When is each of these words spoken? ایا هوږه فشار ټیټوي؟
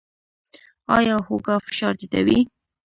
ایا 0.97 1.15
هوږه 1.25 1.55
فشار 1.65 1.93
ټیټوي؟ 1.99 2.39